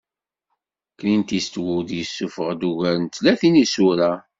Clint 0.97 1.27
Eastwood 1.37 1.89
yessufeɣ-d 1.99 2.61
ugar 2.69 2.95
n 2.99 3.05
tlatin 3.07 3.61
isura. 3.63 4.11